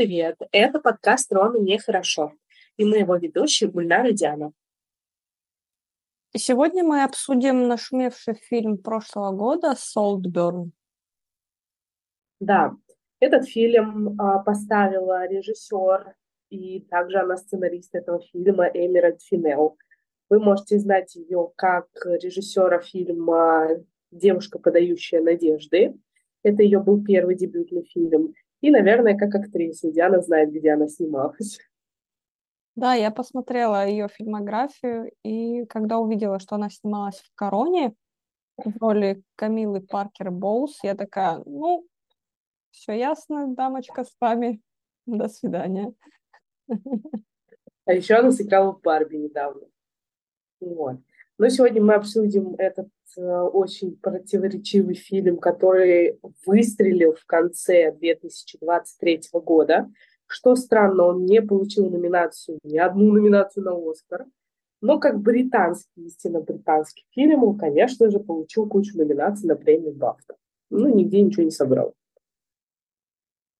привет! 0.00 0.38
Это 0.50 0.80
подкаст 0.80 1.30
«Рома 1.30 1.58
нехорошо» 1.58 2.32
и 2.78 2.86
мы 2.86 3.00
его 3.00 3.16
ведущие 3.16 3.68
Гульнар 3.68 4.06
и 4.06 4.14
Диана. 4.14 4.52
Сегодня 6.34 6.82
мы 6.82 7.04
обсудим 7.04 7.68
нашумевший 7.68 8.32
фильм 8.32 8.78
прошлого 8.78 9.36
года 9.36 9.74
«Солтберн». 9.76 10.72
Да, 12.40 12.74
этот 13.18 13.46
фильм 13.46 14.18
а, 14.18 14.38
поставила 14.38 15.28
режиссер 15.28 16.14
и 16.48 16.80
также 16.80 17.18
она 17.18 17.36
сценарист 17.36 17.94
этого 17.94 18.22
фильма 18.22 18.68
Эмират 18.68 19.20
Финел. 19.20 19.76
Вы 20.30 20.40
можете 20.40 20.78
знать 20.78 21.14
ее 21.14 21.52
как 21.56 21.88
режиссера 22.06 22.80
фильма 22.80 23.68
«Девушка, 24.10 24.58
подающая 24.58 25.20
надежды». 25.20 25.94
Это 26.42 26.62
ее 26.62 26.80
был 26.80 27.04
первый 27.04 27.36
дебютный 27.36 27.84
фильм. 27.84 28.32
И, 28.60 28.70
наверное, 28.70 29.16
как 29.16 29.34
актрису. 29.34 29.90
Диана 29.90 30.20
знает, 30.20 30.52
где 30.52 30.72
она 30.72 30.88
снималась. 30.88 31.58
Да, 32.76 32.94
я 32.94 33.10
посмотрела 33.10 33.86
ее 33.86 34.08
фильмографию, 34.08 35.10
и 35.24 35.64
когда 35.66 35.98
увидела, 35.98 36.38
что 36.38 36.54
она 36.54 36.70
снималась 36.70 37.20
в 37.20 37.30
«Короне» 37.34 37.94
в 38.56 38.76
роли 38.80 39.22
Камилы 39.36 39.80
Паркер 39.80 40.30
Боус, 40.30 40.78
я 40.82 40.94
такая, 40.94 41.42
ну, 41.44 41.86
все 42.70 42.92
ясно, 42.92 43.54
дамочка 43.54 44.04
с 44.04 44.14
вами, 44.20 44.60
до 45.06 45.28
свидания. 45.28 45.92
А 47.86 47.92
еще 47.92 48.14
она 48.14 48.30
сыграла 48.30 48.72
в 48.72 48.80
Барби 48.80 49.16
недавно. 49.16 49.66
Вот. 50.60 51.00
Но 51.40 51.48
сегодня 51.48 51.82
мы 51.82 51.94
обсудим 51.94 52.54
этот 52.58 52.90
э, 53.16 53.22
очень 53.22 53.96
противоречивый 53.96 54.94
фильм, 54.94 55.38
который 55.38 56.20
выстрелил 56.44 57.14
в 57.14 57.24
конце 57.24 57.92
2023 57.92 59.22
года. 59.32 59.90
Что 60.26 60.54
странно, 60.54 61.04
он 61.04 61.24
не 61.24 61.40
получил 61.40 61.88
номинацию, 61.88 62.58
ни 62.62 62.76
одну 62.76 63.14
номинацию 63.14 63.64
на 63.64 63.72
Оскар. 63.72 64.26
Но 64.82 65.00
как 65.00 65.18
британский, 65.18 66.08
истинно 66.08 66.42
британский 66.42 67.06
фильм, 67.12 67.42
он, 67.42 67.56
конечно 67.56 68.10
же, 68.10 68.20
получил 68.20 68.68
кучу 68.68 68.98
номинаций 68.98 69.48
на 69.48 69.56
премию 69.56 69.94
Бафта. 69.94 70.36
Ну, 70.68 70.94
нигде 70.94 71.22
ничего 71.22 71.44
не 71.44 71.50
собрал. 71.50 71.94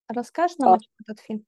Расскажешь 0.07 0.59
нам 0.59 0.75
а, 0.75 0.79
этот 1.07 1.21
фильм? 1.21 1.47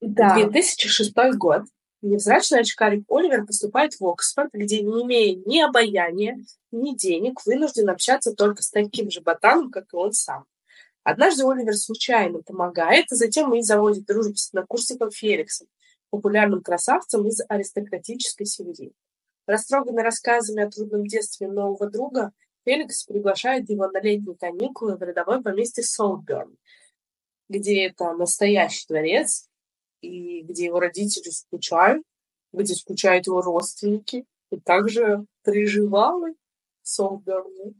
Да. 0.00 0.36
2006 0.36 1.12
год. 1.36 1.62
Невзрачный 2.02 2.60
очкарик 2.60 3.04
Оливер 3.10 3.44
поступает 3.44 4.00
в 4.00 4.06
Оксфорд, 4.06 4.50
где, 4.54 4.80
не 4.80 5.02
имея 5.02 5.36
ни 5.44 5.60
обаяния, 5.60 6.42
ни 6.70 6.96
денег, 6.96 7.44
вынужден 7.44 7.90
общаться 7.90 8.34
только 8.34 8.62
с 8.62 8.70
таким 8.70 9.10
же 9.10 9.20
ботаном, 9.20 9.70
как 9.70 9.92
и 9.92 9.96
он 9.96 10.12
сам. 10.12 10.46
Однажды 11.02 11.44
Оливер 11.44 11.76
случайно 11.76 12.42
помогает, 12.42 13.06
а 13.10 13.16
затем 13.16 13.54
и 13.54 13.60
заводит 13.60 14.06
дружбу 14.06 14.36
с 14.36 14.48
однокурсником 14.48 15.10
Феликсом, 15.10 15.68
популярным 16.08 16.62
красавцем 16.62 17.26
из 17.26 17.42
аристократической 17.48 18.46
семьи. 18.46 18.94
Растроганный 19.46 20.02
рассказами 20.02 20.62
о 20.62 20.70
трудном 20.70 21.06
детстве 21.06 21.48
нового 21.48 21.90
друга, 21.90 22.32
Феликс 22.64 23.04
приглашает 23.04 23.68
его 23.68 23.88
на 23.88 24.00
летние 24.00 24.36
каникулы 24.36 24.96
в 24.96 25.02
рядовое 25.02 25.42
поместье 25.42 25.84
Солтберн, 25.84 26.56
где 27.48 27.86
это 27.86 28.12
настоящий 28.14 28.86
дворец, 28.88 29.49
и 30.00 30.42
где 30.42 30.66
его 30.66 30.80
родители 30.80 31.30
скучают, 31.30 32.02
где 32.52 32.74
скучают 32.74 33.26
его 33.26 33.40
родственники, 33.40 34.26
и 34.50 34.58
также 34.58 35.24
приживалы 35.42 36.34
Солберны. 36.82 37.74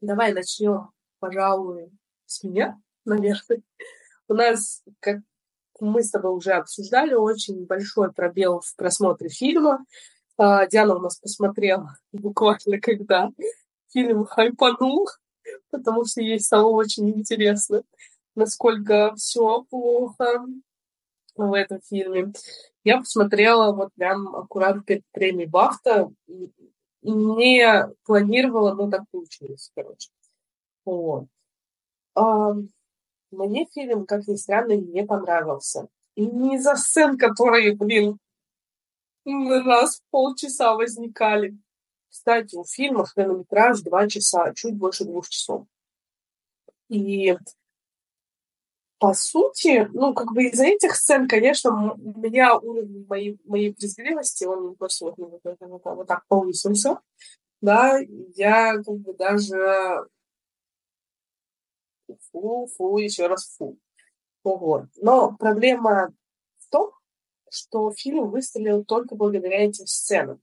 Давай 0.00 0.32
начнем, 0.32 0.90
пожалуй, 1.18 1.90
с 2.26 2.42
меня, 2.44 2.80
наверное. 3.04 3.62
У 4.28 4.34
нас, 4.34 4.82
как 5.00 5.18
мы 5.80 6.02
с 6.02 6.10
тобой 6.10 6.36
уже 6.36 6.52
обсуждали, 6.52 7.14
очень 7.14 7.66
большой 7.66 8.12
пробел 8.12 8.60
в 8.60 8.74
просмотре 8.76 9.28
фильма. 9.28 9.84
А, 10.36 10.66
Диана 10.66 10.96
у 10.96 11.00
нас 11.00 11.18
посмотрела 11.18 11.96
буквально 12.12 12.80
когда 12.80 13.30
фильм 13.92 14.24
хайпанул, 14.24 15.08
потому 15.70 16.04
что 16.04 16.20
ей 16.20 16.40
стало 16.40 16.68
очень 16.68 17.10
интересно 17.10 17.82
насколько 18.38 19.14
все 19.16 19.64
плохо 19.68 20.46
в 21.36 21.52
этом 21.52 21.80
фильме. 21.82 22.32
Я 22.84 22.98
посмотрела 22.98 23.72
вот 23.72 23.92
прям 23.94 24.34
аккуратно 24.34 24.82
перед 24.82 25.04
премией 25.12 25.48
Бафта. 25.48 26.10
Не 27.02 27.88
планировала, 28.04 28.74
но 28.74 28.90
так 28.90 29.04
получилось, 29.10 29.70
короче. 29.74 30.10
Вот. 30.84 31.26
А, 32.14 32.54
мне 33.30 33.66
фильм, 33.72 34.06
как 34.06 34.26
ни 34.26 34.36
странно, 34.36 34.72
не 34.72 35.04
понравился. 35.04 35.88
И 36.14 36.26
не 36.26 36.58
за 36.58 36.76
сцен, 36.76 37.18
которые, 37.18 37.76
блин, 37.76 38.18
на 39.24 39.62
нас 39.62 40.00
полчаса 40.10 40.74
возникали. 40.74 41.56
Кстати, 42.08 42.56
у 42.56 42.64
фильма 42.64 43.04
хронометраж 43.04 43.80
два 43.82 44.08
часа, 44.08 44.52
чуть 44.54 44.76
больше 44.76 45.04
двух 45.04 45.28
часов. 45.28 45.66
И 46.88 47.36
по 48.98 49.14
сути, 49.14 49.88
ну, 49.92 50.12
как 50.12 50.32
бы 50.32 50.44
из-за 50.44 50.64
этих 50.64 50.96
сцен, 50.96 51.28
конечно, 51.28 51.94
у 51.94 52.20
меня 52.20 52.56
уровень 52.58 53.06
моей, 53.08 53.40
моей 53.44 53.72
брезгливости, 53.72 54.44
он 54.44 54.74
просто 54.74 55.06
вот, 55.06 55.14
вот, 55.18 55.40
вот, 55.44 55.56
вот, 55.60 55.82
вот 55.84 56.06
так 56.06 56.26
повысился, 56.26 56.98
да, 57.60 57.98
я 58.34 58.74
как 58.82 58.96
бы 58.98 59.14
даже 59.14 60.06
фу, 62.30 62.68
фу, 62.76 62.98
еще 62.98 63.26
раз 63.26 63.54
фу. 63.56 63.78
Вот. 64.44 64.86
Но 64.96 65.36
проблема 65.36 66.12
в 66.58 66.70
том, 66.70 66.92
что 67.50 67.92
фильм 67.92 68.30
выстрелил 68.30 68.84
только 68.84 69.14
благодаря 69.14 69.64
этим 69.64 69.86
сценам. 69.86 70.40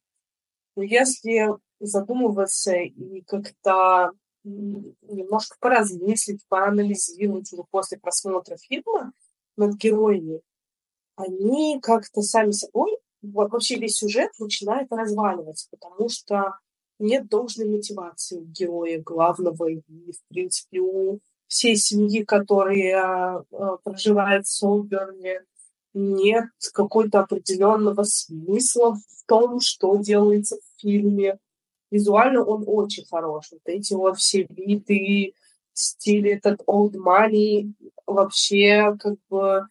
Но 0.75 0.83
если 0.83 1.49
задумываться 1.79 2.73
и 2.73 3.21
как-то 3.21 4.11
немножко 4.45 5.57
поразмыслить, 5.59 6.45
поанализировать 6.47 7.51
уже 7.51 7.63
после 7.69 7.97
просмотра 7.97 8.57
фильма 8.57 9.11
над 9.57 9.75
героями, 9.75 10.41
они 11.15 11.79
как-то 11.81 12.21
сами 12.21 12.51
собой, 12.51 12.97
вообще 13.21 13.75
весь 13.75 13.97
сюжет 13.97 14.31
начинает 14.39 14.91
разваливаться, 14.91 15.67
потому 15.71 16.09
что 16.09 16.57
нет 16.99 17.27
должной 17.27 17.67
мотивации 17.67 18.37
у 18.37 18.45
героя 18.45 19.01
главного 19.01 19.69
и, 19.69 19.81
в 20.11 20.27
принципе, 20.29 20.79
у 20.79 21.19
всей 21.47 21.75
семьи, 21.75 22.23
которые 22.23 22.95
а, 22.95 23.43
а, 23.51 23.77
проживают 23.77 24.45
в 24.45 24.51
Солберне, 24.51 25.41
нет 25.93 26.49
какой-то 26.73 27.21
определенного 27.21 28.03
смысла 28.03 28.95
в 28.95 29.25
том, 29.27 29.59
что 29.59 29.95
делается 29.97 30.57
в 30.57 30.81
фильме. 30.81 31.39
Визуально 31.95 32.43
он 32.43 32.65
очень 32.67 33.05
хорош. 33.05 33.51
Вот 33.51 33.61
эти 33.67 33.93
вот 33.93 34.17
все 34.17 34.45
виды, 34.49 35.33
стиль 35.71 36.27
этот 36.27 36.61
old 36.67 36.95
money, 36.95 37.71
вообще 38.05 38.97
как 38.99 39.15
бы 39.29 39.65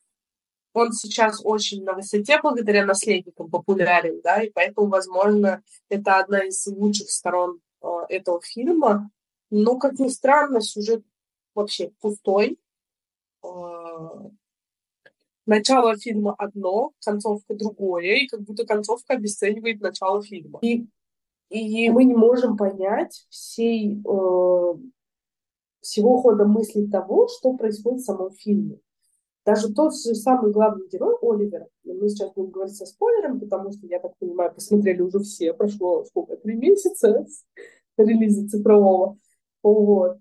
он 0.73 0.93
сейчас 0.93 1.43
очень 1.45 1.85
на 1.85 1.93
высоте 1.93 2.41
благодаря 2.43 2.87
наследникам 2.87 3.51
популярен, 3.51 4.23
да, 4.25 4.43
и 4.43 4.51
поэтому, 4.51 4.89
возможно, 4.89 5.63
это 5.91 6.19
одна 6.19 6.47
из 6.47 6.67
лучших 6.67 7.11
сторон 7.11 7.61
э, 7.83 7.87
этого 8.09 8.41
фильма. 8.41 9.11
Но, 9.51 9.77
как 9.77 9.99
ни 9.99 10.09
странно, 10.09 10.63
сюжет 10.63 11.05
вообще 11.55 11.91
пустой. 12.01 12.59
Э, 13.45 13.49
начало 15.45 15.95
фильма 15.99 16.35
одно, 16.39 16.93
концовка 17.05 17.55
другое, 17.55 18.17
и 18.17 18.27
как 18.29 18.41
будто 18.41 18.65
концовка 18.65 19.13
обесценивает 19.13 19.83
начало 19.83 20.23
фильма. 20.23 20.59
И 20.63 20.87
и 21.55 21.89
мы 21.91 22.05
не 22.05 22.15
можем 22.15 22.57
понять 22.57 23.27
всей, 23.31 24.01
э, 24.01 24.75
всего 25.81 26.21
хода 26.21 26.47
мысли 26.47 26.87
того, 26.87 27.29
что 27.29 27.55
происходит 27.55 28.01
в 28.01 28.05
самом 28.05 28.33
фильме. 28.33 28.81
Даже 29.45 29.73
тот 29.73 29.95
же 29.95 30.15
самый 30.15 30.51
главный 30.51 30.89
герой 30.89 31.17
Оливер, 31.23 31.69
мы 31.85 32.09
сейчас 32.09 32.33
будем 32.33 32.51
говорить 32.51 32.75
со 32.75 32.87
спойлером, 32.87 33.39
потому 33.39 33.71
что, 33.71 33.87
я 33.87 34.01
так 34.01 34.17
понимаю, 34.19 34.53
посмотрели 34.53 35.03
уже 35.03 35.21
все, 35.21 35.53
прошло 35.53 36.05
сколько, 36.05 36.37
три 36.39 36.57
месяца 36.57 37.25
с 37.29 37.45
релиза 37.99 38.49
цифрового. 38.49 39.19
Вот. 39.63 40.19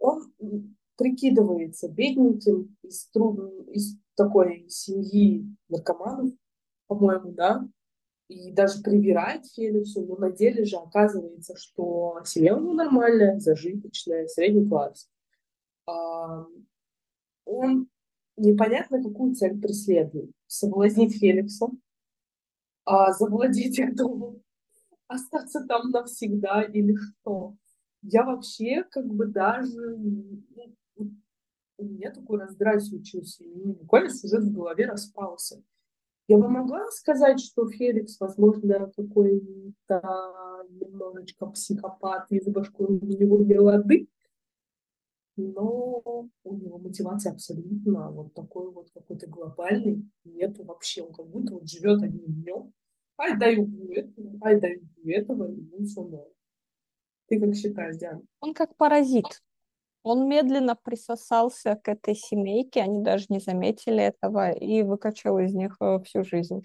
Он 0.00 0.32
прикидывается 0.96 1.88
бедненьким 1.88 2.76
из, 2.82 3.06
труд... 3.08 3.38
из 3.68 3.96
такой 4.16 4.66
семьи 4.68 5.46
наркоманов, 5.68 6.32
по-моему, 6.88 7.32
да, 7.32 7.68
и 8.28 8.52
даже 8.52 8.82
привирает 8.82 9.46
Феликсу, 9.46 10.04
но 10.04 10.16
на 10.16 10.30
деле 10.30 10.64
же 10.64 10.76
оказывается, 10.76 11.56
что 11.56 12.20
семья 12.24 12.56
у 12.56 12.60
него 12.60 12.72
нормальная, 12.72 13.38
зажиточная, 13.38 14.26
средний 14.26 14.68
класс. 14.68 15.08
А, 15.86 16.46
он 17.44 17.88
непонятно 18.36 19.02
какую 19.02 19.34
цель 19.34 19.60
преследует. 19.60 20.30
Соблазнить 20.46 21.18
Феликса, 21.18 21.68
а 22.84 23.12
завладеть 23.12 23.78
их 23.78 23.94
домом, 23.94 24.42
остаться 25.06 25.64
там 25.66 25.90
навсегда 25.90 26.62
или 26.62 26.96
что. 26.96 27.54
Я 28.02 28.24
вообще 28.24 28.84
как 28.84 29.06
бы 29.06 29.26
даже 29.26 29.98
у 31.76 31.84
меня 31.84 32.10
такой 32.10 32.40
раздрай 32.40 32.80
случился. 32.80 33.44
И 33.44 33.72
буквально 33.72 34.10
сюжет 34.10 34.44
в 34.44 34.52
голове 34.52 34.86
распался. 34.86 35.62
Я 36.26 36.38
бы 36.38 36.48
могла 36.48 36.90
сказать, 36.90 37.38
что 37.40 37.68
Феликс, 37.68 38.18
возможно, 38.18 38.90
какой-то 38.96 40.64
немножечко 40.70 41.46
психопат, 41.46 42.26
из 42.30 42.46
башку 42.46 42.86
у 42.86 42.92
него 42.92 43.38
не 43.38 43.58
лады, 43.58 44.08
но 45.36 46.28
у 46.44 46.56
него 46.56 46.78
мотивация 46.78 47.32
абсолютно 47.32 48.10
вот 48.10 48.32
такой 48.32 48.70
вот 48.70 48.90
какой-то 48.94 49.26
глобальный, 49.26 50.08
нету 50.24 50.64
вообще, 50.64 51.02
он 51.02 51.12
как 51.12 51.26
будто 51.26 51.54
вот 51.54 51.68
живет 51.68 52.02
одним 52.02 52.42
днем, 52.42 52.72
ай 53.18 53.58
убью 53.58 53.92
этого, 53.92 54.38
ай 54.42 54.56
убью 54.56 55.14
этого, 55.14 55.52
и 55.52 55.84
все 55.84 56.02
новое. 56.02 56.30
Ты 57.26 57.40
как 57.40 57.54
считаешь, 57.54 57.96
Диана? 57.96 58.22
Он 58.40 58.54
как 58.54 58.76
паразит. 58.76 59.42
Он 60.04 60.28
медленно 60.28 60.76
присосался 60.76 61.76
к 61.82 61.88
этой 61.88 62.14
семейке, 62.14 62.82
они 62.82 63.02
даже 63.02 63.24
не 63.30 63.40
заметили 63.40 64.02
этого, 64.02 64.52
и 64.52 64.82
выкачал 64.82 65.38
из 65.38 65.54
них 65.54 65.76
э, 65.80 65.98
всю 66.04 66.24
жизнь. 66.24 66.60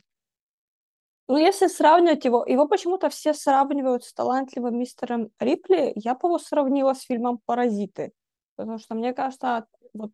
Ну, 1.30 1.38
если 1.38 1.68
сравнивать 1.68 2.26
его, 2.26 2.46
его 2.46 2.68
почему-то 2.68 3.10
все 3.10 3.34
сравнивают 3.34 4.04
с 4.04 4.14
талантливым 4.14 4.78
мистером 4.78 5.30
Рипли, 5.40 5.94
я 5.96 6.16
бы 6.16 6.28
его 6.28 6.38
сравнила 6.38 6.94
с 6.94 7.04
фильмом 7.04 7.40
«Паразиты», 7.46 8.12
потому 8.58 8.78
что, 8.78 8.94
мне 8.94 9.14
кажется, 9.14 9.66
вот 9.94 10.12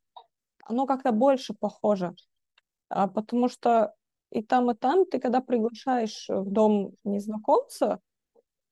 оно 0.63 0.85
как-то 0.85 1.11
больше 1.11 1.53
похоже, 1.53 2.13
а, 2.89 3.07
потому 3.07 3.49
что 3.49 3.95
и 4.29 4.43
там, 4.43 4.69
и 4.69 4.75
там 4.75 5.05
ты, 5.05 5.19
когда 5.19 5.41
приглашаешь 5.41 6.27
в 6.29 6.51
дом 6.51 6.91
незнакомца, 7.03 8.01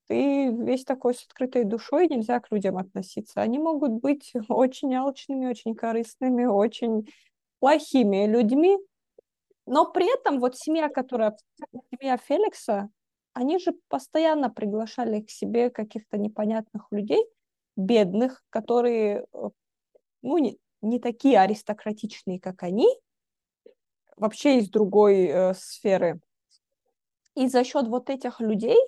ты 0.06 0.50
весь 0.50 0.84
такой 0.84 1.14
с 1.14 1.24
открытой 1.24 1.64
душой, 1.64 2.08
нельзя 2.08 2.40
к 2.40 2.50
людям 2.50 2.76
относиться. 2.78 3.40
Они 3.40 3.58
могут 3.58 3.92
быть 3.92 4.32
очень 4.48 4.94
алчными, 4.94 5.46
очень 5.46 5.74
корыстными, 5.74 6.44
очень 6.44 7.08
плохими 7.60 8.26
людьми, 8.26 8.78
но 9.66 9.90
при 9.90 10.12
этом 10.12 10.40
вот 10.40 10.56
семья, 10.56 10.88
которая, 10.88 11.36
семья 11.90 12.18
Феликса, 12.18 12.90
они 13.32 13.58
же 13.58 13.72
постоянно 13.88 14.50
приглашали 14.50 15.20
к 15.20 15.30
себе 15.30 15.70
каких-то 15.70 16.18
непонятных 16.18 16.86
людей, 16.90 17.24
бедных, 17.76 18.44
которые, 18.50 19.26
э, 19.32 19.48
ну, 20.22 20.38
не, 20.38 20.58
не 20.82 21.00
такие 21.00 21.40
аристократичные, 21.40 22.38
как 22.38 22.62
они, 22.62 22.88
вообще 24.16 24.58
из 24.58 24.68
другой 24.68 25.26
э, 25.26 25.54
сферы. 25.54 26.20
И 27.34 27.48
за 27.48 27.64
счет 27.64 27.88
вот 27.88 28.10
этих 28.10 28.40
людей 28.40 28.78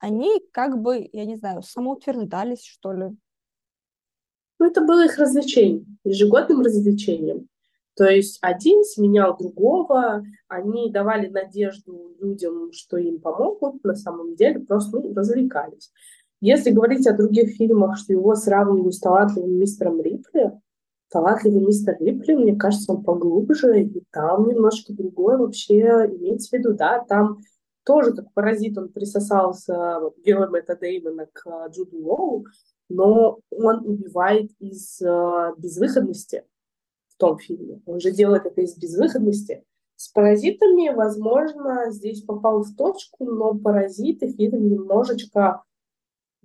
они 0.00 0.42
как 0.52 0.80
бы, 0.80 1.08
я 1.12 1.24
не 1.24 1.36
знаю, 1.36 1.62
самоутверждались, 1.62 2.64
что 2.64 2.92
ли. 2.92 3.16
Ну, 4.58 4.66
это 4.66 4.80
было 4.80 5.04
их 5.04 5.16
развлечение, 5.18 5.84
ежегодным 6.04 6.62
развлечением. 6.62 7.48
То 7.96 8.04
есть 8.04 8.38
один 8.40 8.82
сменял 8.84 9.36
другого, 9.36 10.24
они 10.48 10.90
давали 10.90 11.28
надежду 11.28 12.16
людям, 12.20 12.72
что 12.72 12.96
им 12.96 13.20
помогут, 13.20 13.84
на 13.84 13.94
самом 13.94 14.36
деле 14.36 14.60
просто 14.60 15.00
ну, 15.00 15.14
развлекались. 15.14 15.92
Если 16.40 16.70
говорить 16.70 17.06
о 17.06 17.16
других 17.16 17.56
фильмах, 17.56 17.98
что 17.98 18.14
его 18.14 18.34
сравнивают 18.34 18.94
с 18.94 19.00
талантливым 19.00 19.58
мистером 19.58 20.00
Рипли, 20.00 20.52
талантливый 21.10 21.60
мистер 21.60 21.96
Рипли, 22.00 22.34
мне 22.34 22.56
кажется, 22.56 22.92
он 22.92 23.02
поглубже, 23.02 23.82
и 23.82 24.02
там 24.10 24.48
немножко 24.48 24.94
другое 24.94 25.36
вообще 25.36 25.80
имеется 25.80 26.48
в 26.48 26.52
виду, 26.58 26.72
да, 26.72 27.04
там 27.06 27.40
тоже 27.90 28.12
как 28.12 28.32
паразит 28.34 28.78
он 28.78 28.88
присосался 28.88 29.98
вот, 30.00 30.16
герой 30.24 30.48
Мэтта 30.48 30.76
Деймона 30.76 31.26
к 31.32 31.44
uh, 31.44 31.68
Джуду 31.70 31.98
Лоу, 31.98 32.44
но 32.88 33.40
он 33.50 33.84
убивает 33.84 34.52
из 34.60 35.02
uh, 35.02 35.52
безвыходности 35.58 36.44
в 37.08 37.16
том 37.16 37.38
фильме. 37.38 37.82
Он 37.86 37.98
же 37.98 38.12
делает 38.12 38.46
это 38.46 38.60
из 38.60 38.78
безвыходности. 38.78 39.64
С 39.96 40.08
паразитами, 40.12 40.94
возможно, 40.94 41.90
здесь 41.90 42.22
попал 42.22 42.62
в 42.62 42.76
точку, 42.76 43.24
но 43.24 43.58
паразиты 43.58 44.28
фильм 44.34 44.70
немножечко 44.70 45.64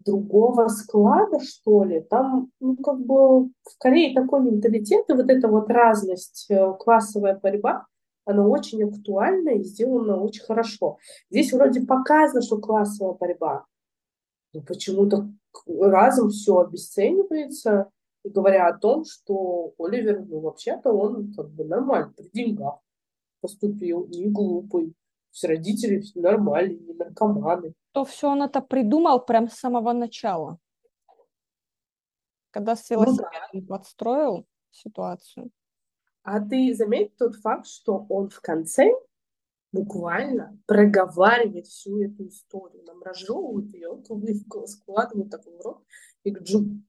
другого 0.03 0.67
склада, 0.69 1.39
что 1.41 1.83
ли. 1.83 2.01
Там, 2.01 2.49
ну, 2.59 2.75
как 2.77 3.05
бы 3.05 3.43
в 3.43 3.77
Корее 3.77 4.15
такой 4.15 4.41
менталитет, 4.41 5.05
и 5.09 5.13
вот 5.13 5.29
эта 5.29 5.47
вот 5.47 5.69
разность, 5.69 6.47
э, 6.49 6.73
классовая 6.79 7.39
борьба, 7.39 7.85
она 8.25 8.45
очень 8.45 8.83
актуальна 8.83 9.49
и 9.49 9.63
сделана 9.63 10.19
очень 10.19 10.43
хорошо. 10.43 10.97
Здесь 11.29 11.53
вроде 11.53 11.81
показано, 11.81 12.41
что 12.41 12.57
классовая 12.57 13.13
борьба, 13.13 13.65
но 14.53 14.61
почему-то 14.61 15.29
разом 15.67 16.29
все 16.29 16.59
обесценивается, 16.59 17.89
говоря 18.23 18.67
о 18.67 18.77
том, 18.77 19.05
что 19.05 19.73
Оливер, 19.77 20.25
ну, 20.25 20.39
вообще-то 20.39 20.91
он 20.91 21.33
как 21.33 21.49
бы 21.49 21.65
нормально, 21.65 22.13
при 22.15 22.29
деньгах 22.33 22.79
поступил, 23.41 24.07
не 24.07 24.27
глупый, 24.27 24.93
все 25.31 25.47
родители 25.47 25.99
все 25.99 26.19
нормальные, 26.19 26.79
не 26.79 26.93
наркоманы. 26.93 27.73
То 27.91 28.05
все 28.05 28.29
он 28.29 28.41
это 28.41 28.61
придумал 28.61 29.23
прям 29.23 29.49
с 29.49 29.53
самого 29.53 29.93
начала. 29.93 30.57
Когда 32.51 32.75
с 32.75 32.89
велосипедом 32.89 33.49
ну, 33.53 33.61
да. 33.61 33.67
подстроил 33.67 34.45
ситуацию. 34.71 35.51
А 36.25 36.39
ты 36.39 36.73
заметь 36.73 37.15
тот 37.17 37.35
факт, 37.35 37.67
что 37.67 38.07
он 38.09 38.29
в 38.29 38.41
конце 38.41 38.91
буквально 39.71 40.59
проговаривает 40.65 41.67
всю 41.67 42.01
эту 42.01 42.27
историю, 42.27 42.83
нам 42.83 43.03
разжевывает 43.03 43.71
ее, 43.71 44.01
складывает 44.65 45.29
так 45.29 45.45
в 45.45 45.61
рот 45.61 45.83
и 46.23 46.31
джу. 46.31 46.81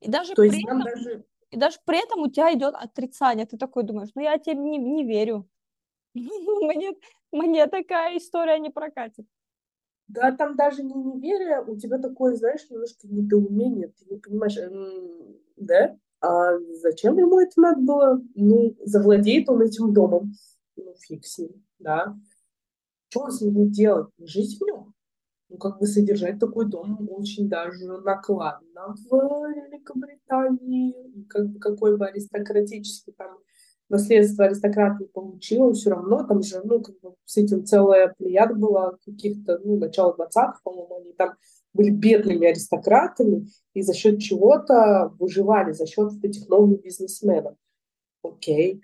И 0.00 0.10
даже, 0.10 0.34
То 0.34 0.42
при 0.42 0.64
этом, 0.64 0.82
даже... 0.82 1.24
и 1.50 1.56
даже 1.56 1.78
при 1.84 2.02
этом 2.02 2.22
у 2.22 2.28
тебя 2.28 2.52
идет 2.54 2.74
отрицание. 2.74 3.46
Ты 3.46 3.56
такой 3.56 3.84
думаешь, 3.84 4.10
ну 4.16 4.22
я 4.22 4.36
тебе 4.36 4.56
не, 4.56 4.78
не 4.78 5.04
верю. 5.04 5.48
мне, 6.14 6.92
мне 7.30 7.68
такая 7.68 8.18
история 8.18 8.58
не 8.58 8.70
прокатит. 8.70 9.26
Да, 10.08 10.32
там 10.32 10.56
даже 10.56 10.82
не 10.82 10.94
неверие, 10.94 11.62
у 11.62 11.76
тебя 11.76 11.98
такое, 11.98 12.34
знаешь, 12.34 12.68
немножко 12.68 13.06
недоумение, 13.06 13.88
ты 13.88 14.06
не 14.06 14.18
понимаешь, 14.18 14.56
да? 15.56 15.96
А 16.26 16.58
зачем 16.82 17.16
ему 17.18 17.38
это 17.38 17.60
надо 17.60 17.80
было? 17.80 18.20
Ну, 18.34 18.74
завладеет 18.84 19.48
он 19.48 19.62
этим 19.62 19.92
домом. 19.92 20.32
Ну, 20.74 20.92
фиг 21.00 21.24
с 21.24 21.38
ним, 21.38 21.64
да. 21.78 22.16
Что 23.08 23.30
с 23.30 23.40
ним 23.40 23.54
будет 23.54 23.70
делать? 23.70 24.08
Жить 24.18 24.58
в 24.58 24.64
нем? 24.64 24.92
Ну, 25.48 25.58
как 25.58 25.78
бы 25.78 25.86
содержать 25.86 26.40
такой 26.40 26.68
дом 26.68 27.08
очень 27.10 27.48
даже 27.48 27.86
накладно 28.00 28.96
в 29.08 29.08
Великобритании. 29.08 31.24
Как 31.28 31.46
бы 31.46 31.60
какой 31.60 31.96
бы 31.96 32.06
аристократический 32.06 33.12
там 33.16 33.38
наследство 33.88 34.46
аристократ 34.46 34.98
не 34.98 35.06
получил, 35.06 35.74
все 35.74 35.90
равно 35.90 36.26
там 36.26 36.42
же, 36.42 36.60
ну, 36.64 36.82
как 36.82 36.98
бы 36.98 37.14
с 37.24 37.36
этим 37.36 37.64
целая 37.64 38.12
плеяда 38.18 38.56
была 38.56 38.96
каких-то, 39.04 39.60
ну, 39.62 39.78
начала 39.78 40.12
20-х, 40.12 40.58
по-моему, 40.64 40.96
они 40.96 41.12
там 41.12 41.34
были 41.76 41.90
бедными 41.90 42.48
аристократами 42.48 43.48
и 43.74 43.82
за 43.82 43.94
счет 43.94 44.20
чего-то 44.20 45.14
выживали, 45.18 45.72
за 45.72 45.86
счет 45.86 46.12
этих 46.24 46.48
новых 46.48 46.82
бизнесменов. 46.82 47.56
Окей. 48.22 48.82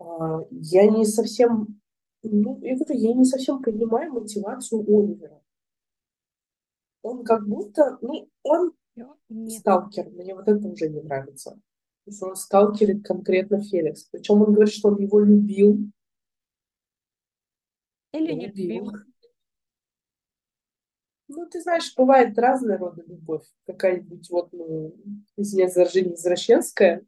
А, 0.00 0.40
я 0.50 0.90
не 0.90 1.04
совсем, 1.04 1.80
ну, 2.22 2.58
я 2.62 2.76
говорю, 2.76 2.94
я 2.94 3.14
не 3.14 3.24
совсем 3.24 3.62
понимаю 3.62 4.12
мотивацию 4.12 4.80
Оливера. 4.80 5.40
Он 7.02 7.24
как 7.24 7.46
будто, 7.46 7.98
ну, 8.00 8.28
он 8.42 8.72
Нет. 9.28 9.60
сталкер, 9.60 10.10
мне 10.10 10.34
вот 10.34 10.48
это 10.48 10.66
уже 10.66 10.88
не 10.88 11.00
нравится. 11.00 11.50
То 12.04 12.10
есть 12.10 12.22
он 12.22 12.34
сталкерит 12.34 13.04
конкретно 13.04 13.62
Феликс. 13.62 14.04
Причем 14.10 14.42
он 14.42 14.52
говорит, 14.52 14.74
что 14.74 14.88
он 14.88 15.00
его 15.00 15.20
любил. 15.20 15.78
Или 18.12 18.32
не 18.32 18.46
любил. 18.46 18.86
любил. 18.86 19.11
Ну, 21.34 21.46
ты 21.46 21.60
знаешь, 21.62 21.94
бывает 21.96 22.38
разные 22.38 22.76
роды 22.76 23.02
любовь. 23.06 23.46
Какая-нибудь 23.66 24.28
вот, 24.30 24.52
ну, 24.52 24.94
извиняюсь 25.36 25.72
за 25.72 25.80
выражение, 25.80 26.14
извращенская. 26.14 27.06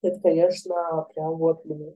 Это, 0.00 0.20
конечно, 0.20 1.06
прям 1.14 1.36
вот 1.36 1.64
мне. 1.66 1.94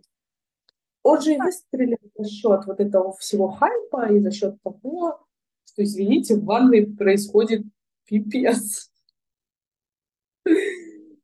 Он 1.02 1.20
же 1.20 1.34
и 1.34 1.38
выстрелил 1.38 1.98
за 2.14 2.28
счет 2.28 2.66
вот 2.66 2.80
этого 2.80 3.16
всего 3.16 3.48
хайпа 3.48 4.12
и 4.12 4.20
за 4.20 4.30
счет 4.32 4.62
того, 4.62 5.26
что, 5.64 5.82
извините, 5.82 6.36
в 6.36 6.44
ванной 6.44 6.86
происходит 6.86 7.62
пипец. 8.04 8.92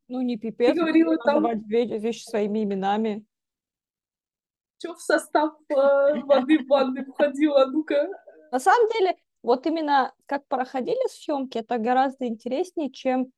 Ну, 0.09 0.23
не 0.23 0.39
пипец, 0.39 0.75
говорила, 0.75 1.17
там... 1.19 1.43
называть 1.43 1.67
вещи 1.67 2.25
своими 2.25 2.65
именами. 2.65 3.25
Что 4.79 4.95
в 4.95 5.01
состав 5.01 5.55
э, 5.69 5.75
воды 6.23 6.59
в 6.59 6.69
ванной 6.69 7.05
входило? 7.05 7.67
Ну-ка. 7.67 8.09
На 8.51 8.61
самом 8.61 8.91
деле, 8.91 9.17
вот 9.43 9.67
именно 9.67 10.13
как 10.27 10.47
проходили 10.47 11.09
съемки, 11.09 11.59
это 11.59 11.79
гораздо 11.79 12.27
интереснее, 12.27 12.91
чем, 12.91 13.33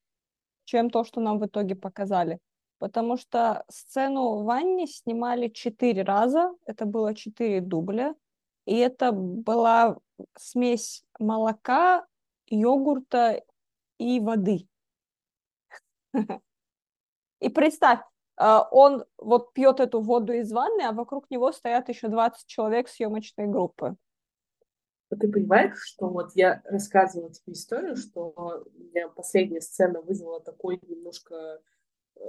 чем 0.65 0.91
то, 0.91 1.05
что 1.05 1.21
нам 1.21 1.39
в 1.39 1.47
итоге 1.47 1.75
показали. 1.75 2.39
Потому 2.79 3.17
что 3.17 3.65
сцену 3.69 4.37
в 4.37 4.45
ванне 4.45 4.87
снимали 4.87 5.49
четыре 5.49 6.03
раза, 6.03 6.55
это 6.67 6.85
было 6.85 7.15
четыре 7.15 7.61
дубля, 7.61 8.15
и 8.67 8.77
это 8.77 9.13
была 9.13 9.97
смесь 10.37 11.05
молока, 11.19 12.07
йогурта 12.47 13.43
и 13.99 14.21
воды. 14.21 14.69
И 17.41 17.49
представь, 17.51 18.01
а, 18.37 18.67
он 18.71 19.05
вот 19.19 19.53
пьет 19.53 19.81
эту 19.81 20.01
воду 20.01 20.33
из 20.33 20.51
ванны, 20.51 20.83
а 20.83 20.93
вокруг 20.93 21.31
него 21.31 21.53
стоят 21.53 21.89
еще 21.89 22.09
20 22.09 22.47
человек 22.47 22.89
съемочной 22.89 23.47
группы. 23.47 23.97
Ты 25.17 25.31
понимаешь, 25.31 25.79
что 25.79 26.09
вот 26.09 26.33
я 26.35 26.63
рассказывала 26.65 27.33
тебе 27.33 27.53
историю, 27.53 27.97
что 27.97 28.67
меня 28.77 29.09
последняя 29.09 29.61
сцена 29.61 30.01
вызвала 30.01 30.41
такой 30.41 30.81
немножко... 30.87 31.61
Э, 32.17 32.21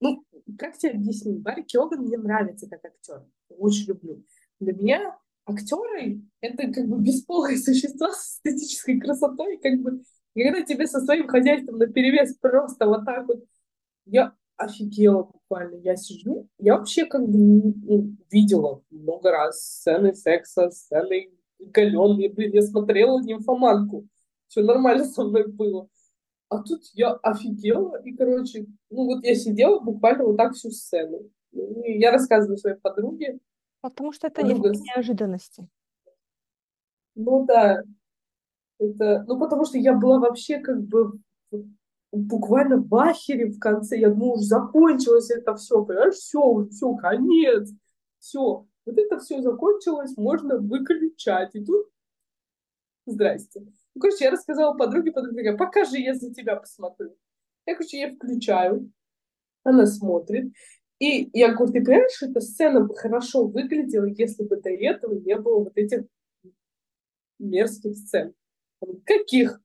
ну, 0.00 0.24
как 0.58 0.78
тебе 0.78 0.92
объяснить? 0.92 1.40
Барри 1.40 1.62
Киоган 1.62 2.02
мне 2.02 2.18
нравится 2.18 2.68
как 2.68 2.84
актер. 2.84 3.24
Очень 3.48 3.86
люблю. 3.88 4.24
Для 4.60 4.72
меня 4.72 5.18
актеры— 5.46 6.22
это 6.40 6.72
как 6.72 6.86
бы 6.86 7.00
бесполые 7.00 7.58
существа 7.58 8.12
с 8.12 8.36
эстетической 8.36 9.00
красотой. 9.00 9.58
Как 9.58 9.80
бы, 9.80 10.02
когда 10.34 10.62
тебе 10.62 10.86
со 10.86 11.00
своим 11.00 11.28
хозяйством 11.28 11.78
на 11.78 11.86
перевес 11.86 12.36
просто 12.38 12.86
вот 12.86 13.04
так 13.04 13.26
вот... 13.26 13.44
Я 14.10 14.34
офигела 14.58 15.22
буквально. 15.22 15.76
Я 15.76 15.96
сижу, 15.96 16.48
я 16.58 16.76
вообще 16.76 17.06
как 17.06 17.26
бы 17.26 17.38
ну, 17.38 18.16
видела 18.30 18.82
много 18.90 19.30
раз 19.30 19.60
сцены 19.60 20.14
секса, 20.14 20.70
сцены 20.70 21.30
галеные, 21.58 22.32
блин, 22.32 22.52
я 22.52 22.62
смотрела 22.62 23.20
нимфоманку. 23.20 24.06
Все 24.48 24.62
нормально 24.62 25.04
со 25.04 25.24
мной 25.24 25.46
было. 25.46 25.88
А 26.48 26.62
тут 26.62 26.82
я 26.94 27.12
офигела, 27.12 28.00
и, 28.02 28.16
короче, 28.16 28.66
ну 28.90 29.04
вот 29.04 29.24
я 29.24 29.34
сидела 29.34 29.80
буквально 29.80 30.24
вот 30.24 30.36
так 30.36 30.54
всю 30.54 30.70
сцену. 30.70 31.30
И 31.52 31.98
я 31.98 32.10
рассказываю 32.10 32.56
своей 32.56 32.76
подруге. 32.76 33.38
Потому 33.80 34.12
что 34.12 34.26
это 34.26 34.42
Подруга... 34.42 34.70
не 34.70 34.80
неожиданности. 34.80 35.68
Ну 37.14 37.44
да. 37.46 37.82
Это, 38.78 39.24
ну 39.26 39.38
потому 39.38 39.64
что 39.64 39.78
я 39.78 39.92
была 39.92 40.18
вообще 40.18 40.58
как 40.58 40.82
бы 40.82 41.20
буквально 42.12 42.78
в 42.78 42.94
ахере 42.94 43.50
в 43.50 43.58
конце. 43.58 43.98
Я 43.98 44.10
думала, 44.10 44.34
уже 44.34 44.44
закончилось 44.44 45.30
это 45.30 45.54
все, 45.56 45.84
понимаешь? 45.84 46.14
Все, 46.14 46.66
все, 46.70 46.94
конец. 46.94 47.70
Все. 48.18 48.66
Вот 48.88 48.96
это 48.96 49.18
все 49.18 49.42
закончилось, 49.42 50.16
можно 50.16 50.56
выключать. 50.56 51.54
И 51.54 51.62
тут 51.62 51.90
здрасте. 53.04 53.60
Ну, 53.94 54.00
короче, 54.00 54.24
я 54.24 54.30
рассказала 54.30 54.74
подруге, 54.74 55.12
подруга 55.12 55.42
говорит, 55.42 55.58
покажи, 55.58 55.98
я 55.98 56.14
за 56.14 56.32
тебя 56.32 56.56
посмотрю. 56.56 57.14
Я, 57.66 57.74
короче, 57.74 58.00
я 58.00 58.14
включаю, 58.14 58.90
она 59.62 59.84
смотрит. 59.84 60.54
И 61.00 61.28
я 61.38 61.52
говорю, 61.52 61.74
ты 61.74 61.84
понимаешь, 61.84 62.22
эта 62.22 62.40
сцена 62.40 62.80
бы 62.80 62.96
хорошо 62.96 63.46
выглядела, 63.46 64.06
если 64.06 64.44
бы 64.44 64.56
до 64.56 64.70
этого 64.70 65.12
не 65.12 65.36
было 65.36 65.64
вот 65.64 65.76
этих 65.76 66.04
мерзких 67.38 67.94
сцен. 67.94 68.32
Каких? 69.04 69.60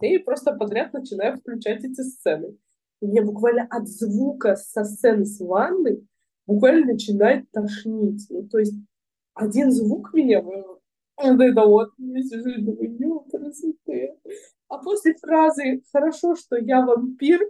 и 0.00 0.16
просто 0.16 0.54
подряд 0.54 0.94
начинаю 0.94 1.36
включать 1.36 1.84
эти 1.84 2.00
сцены. 2.00 2.56
И 3.02 3.06
мне 3.06 3.20
буквально 3.20 3.66
от 3.68 3.88
звука 3.88 4.56
со 4.56 4.84
сцены 4.84 5.26
с 5.26 5.38
ванной 5.38 6.06
буквально 6.48 6.86
начинает 6.86 7.48
тошнить. 7.52 8.26
Ну, 8.30 8.48
то 8.48 8.58
есть 8.58 8.74
один 9.34 9.70
звук 9.70 10.12
меня 10.14 10.40
вот 10.40 10.80
это 11.16 11.66
вот, 11.66 11.90
я 11.98 12.22
сижу 12.22 12.48
и 12.48 12.88
думаю, 12.88 13.20
красоты. 13.30 14.16
А 14.68 14.78
после 14.78 15.14
фразы 15.14 15.82
«хорошо, 15.92 16.34
что 16.34 16.56
я 16.56 16.84
вампир», 16.84 17.40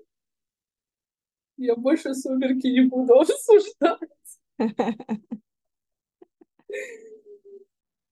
я 1.57 1.75
больше 1.75 2.15
сумерки 2.15 2.67
не 2.67 2.83
буду 2.83 3.15
обсуждать. 3.21 4.01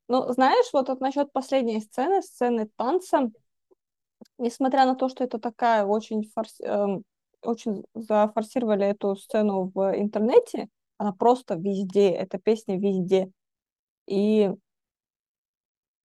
Ну, 0.09 0.33
знаешь, 0.33 0.67
вот, 0.73 0.89
вот 0.89 1.01
насчет 1.01 1.33
последней 1.33 1.81
сцены, 1.81 2.23
сцены 2.23 2.71
танца, 2.77 3.33
несмотря 4.39 4.87
на 4.87 4.95
то, 4.95 5.09
что 5.09 5.25
это 5.25 5.41
такая 5.41 5.85
очень, 5.85 6.31
форс... 6.33 6.61
Эм, 6.61 7.03
очень 7.43 7.85
зафорсировали 7.95 8.87
эту 8.87 9.17
сцену 9.17 9.73
в 9.75 9.99
интернете, 9.99 10.69
она 10.99 11.13
просто 11.13 11.55
везде, 11.55 12.11
эта 12.11 12.39
песня 12.39 12.79
везде. 12.79 13.31
И 14.07 14.51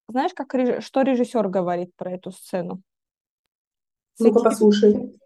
знаешь, 0.08 0.34
как 0.34 0.54
реж... 0.54 0.84
что 0.84 1.02
режиссер 1.02 1.48
говорит 1.48 1.96
про 1.96 2.12
эту 2.12 2.32
сцену? 2.32 2.82
Ну-ка, 4.20 4.44
послушай. 4.44 5.18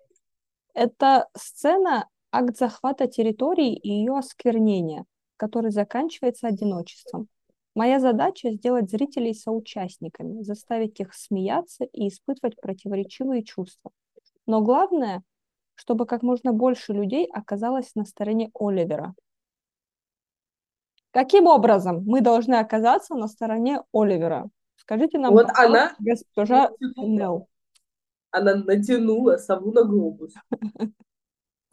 Это 0.74 1.28
сцена 1.36 2.08
акт 2.32 2.58
захвата 2.58 3.08
территории 3.08 3.76
и 3.76 3.90
ее 3.90 4.18
осквернения, 4.18 5.06
который 5.38 5.72
заканчивается 5.72 6.48
одиночеством. 6.48 7.28
Моя 7.74 8.00
задача 8.00 8.52
сделать 8.52 8.90
зрителей 8.90 9.34
соучастниками, 9.34 10.44
заставить 10.44 11.00
их 11.00 11.14
смеяться 11.14 11.86
и 11.86 12.08
испытывать 12.08 12.60
противоречивые 12.62 13.44
чувства. 13.44 13.92
Но 14.46 14.62
главное, 14.62 15.24
чтобы 15.76 16.06
как 16.06 16.24
можно 16.24 16.54
больше 16.54 16.94
людей 16.94 17.26
оказалось 17.26 17.94
на 17.96 18.06
стороне 18.06 18.50
Оливера. 18.54 19.14
Каким 21.16 21.48
образом 21.48 22.04
мы 22.06 22.20
должны 22.20 22.56
оказаться 22.56 23.16
на 23.16 23.30
стороне 23.30 23.82
Оливера? 23.94 24.50
Скажите 24.76 25.18
нам, 25.18 25.32
вот 25.32 25.48
она 25.56 25.96
госпожа 25.98 26.72
Нелл. 26.98 27.48
Она 28.32 28.56
натянула 28.56 29.38
сову 29.38 29.72
на 29.72 29.86
глобус. 29.86 30.34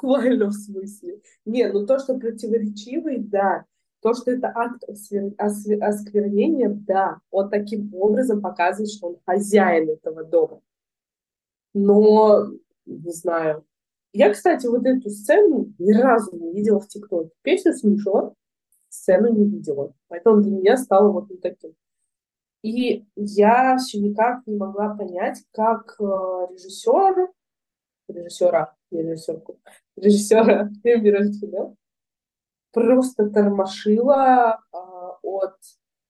Буквально 0.00 0.46
в 0.46 0.52
смысле. 0.52 1.20
Не, 1.44 1.72
ну 1.72 1.84
то, 1.84 1.98
что 1.98 2.16
противоречивый, 2.20 3.18
да. 3.18 3.64
То, 4.00 4.14
что 4.14 4.30
это 4.30 4.52
акт 4.54 4.84
осквернения, 4.88 6.68
да, 6.68 7.18
он 7.32 7.50
таким 7.50 7.92
образом 7.96 8.42
показывает, 8.42 8.92
что 8.92 9.08
он 9.08 9.16
хозяин 9.26 9.90
этого 9.90 10.22
дома. 10.22 10.60
Но, 11.74 12.46
не 12.86 13.10
знаю. 13.10 13.64
Я, 14.12 14.32
кстати, 14.32 14.68
вот 14.68 14.86
эту 14.86 15.10
сцену 15.10 15.72
ни 15.80 15.92
разу 15.92 16.30
не 16.36 16.52
видела 16.52 16.78
в 16.78 16.86
ТикТоке. 16.86 17.32
Песню 17.42 17.72
слышала, 17.72 18.36
сцену 18.92 19.32
не 19.32 19.44
видела. 19.48 19.94
Поэтому 20.08 20.42
для 20.42 20.50
меня 20.50 20.76
стало 20.76 21.10
вот 21.10 21.28
таким. 21.40 21.74
И 22.62 23.04
я 23.16 23.76
все 23.78 23.98
никак 23.98 24.46
не 24.46 24.56
могла 24.56 24.94
понять, 24.94 25.42
как 25.52 25.96
э, 25.98 26.04
режиссер, 26.04 27.28
режиссера, 28.08 28.76
не 28.90 29.02
режиссерку, 29.02 29.58
режиссера 29.96 30.70
Мира 30.84 31.24
просто 32.70 33.30
тормошила 33.30 34.60
э, 34.72 34.76
от 35.22 35.56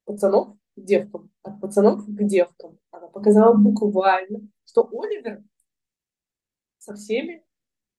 пацанов 0.05 0.57
к 0.77 0.81
девкам, 0.81 1.31
от 1.43 1.61
пацанов 1.61 2.05
к 2.05 2.23
девкам. 2.25 2.79
Она 2.91 3.09
показала 3.09 3.55
буквально, 3.55 4.41
что 4.67 4.89
Оливер 4.93 5.43
со 6.79 6.95
всеми 6.95 7.43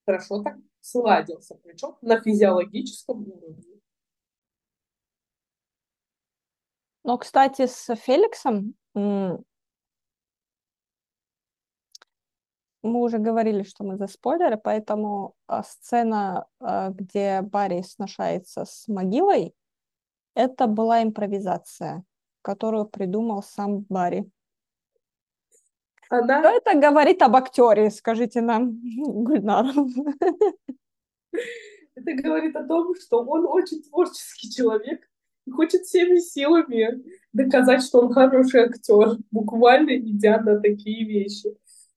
хорошо 0.05 0.43
так 0.43 0.57
сладился, 0.79 1.55
причем 1.63 1.95
на 2.01 2.21
физиологическом 2.21 3.27
уровне. 3.27 3.72
Но, 7.03 7.17
кстати, 7.17 7.65
с 7.67 7.95
Феликсом 7.95 8.75
мы 8.93 9.43
уже 12.81 13.17
говорили, 13.17 13.63
что 13.63 13.83
мы 13.83 13.97
за 13.97 14.07
спойлеры, 14.07 14.57
поэтому 14.57 15.35
а, 15.47 15.63
сцена, 15.63 16.47
а, 16.59 16.89
где 16.89 17.41
Барри 17.41 17.81
сношается 17.81 18.65
с 18.65 18.87
могилой, 18.89 19.55
это 20.35 20.67
была 20.67 21.01
импровизация, 21.01 22.03
которую 22.41 22.85
придумал 22.85 23.41
сам 23.41 23.85
Барри. 23.89 24.29
Она... 26.09 26.41
Что 26.41 26.49
это 26.49 26.79
говорит 26.79 27.21
об 27.21 27.35
актере, 27.35 27.89
скажите 27.89 28.41
нам, 28.41 28.79
Гульнар? 29.23 29.65
Это 31.95 32.13
говорит 32.21 32.55
о 32.55 32.63
том, 32.65 32.95
что 32.95 33.23
он 33.23 33.45
очень 33.45 33.81
творческий 33.83 34.51
человек, 34.51 35.07
хочет 35.51 35.81
всеми 35.83 36.19
силами 36.19 37.03
доказать, 37.33 37.83
что 37.83 37.99
он 37.99 38.13
хороший 38.13 38.61
актер, 38.61 39.17
буквально 39.31 39.97
идя 39.97 40.41
на 40.41 40.59
такие 40.59 41.05
вещи. 41.05 41.55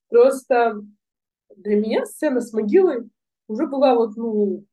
Просто 0.08 0.82
для 1.56 1.76
меня 1.76 2.04
сцена 2.06 2.40
с 2.40 2.52
могилой 2.52 3.08
уже 3.48 3.66
была 3.66 3.94
вот, 3.94 4.16
ну, 4.16 4.64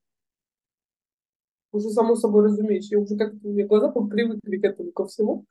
уже 1.72 1.90
само 1.90 2.16
собой 2.16 2.46
разумеется, 2.46 2.96
я 2.96 3.02
уже 3.02 3.18
как-то, 3.18 3.48
у 3.48 3.52
меня 3.52 3.68
глаза 3.68 3.90
привыкли 3.90 4.58
к 4.58 4.64
этому 4.64 4.92
ко 4.92 5.06
всему. 5.06 5.46